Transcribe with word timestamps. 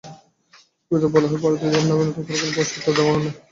বিজ্ঞপ্তিতে 0.91 1.07
বলা 1.13 1.27
হয়, 1.29 1.41
প্রার্থীদের 1.43 1.83
নামে 1.89 2.03
নতুন 2.07 2.23
করে 2.25 2.37
কোনো 2.39 2.51
প্রবেশপত্র 2.53 2.95
দেওয়া 2.97 3.11
হবে 3.11 3.23
না। 3.25 3.31